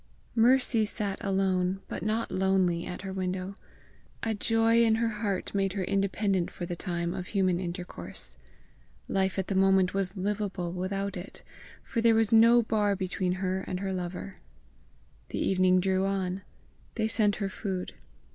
[0.33, 3.53] Mercy sat alone but not lonely at her window.
[4.23, 8.35] A joy in her heart made her independent for the time of human intercourse.
[9.07, 11.43] Life at the moment was livable without it,
[11.83, 14.37] for there was no bar between her and her lover.
[15.29, 16.41] The evening drew on.
[16.95, 17.93] They sent her food.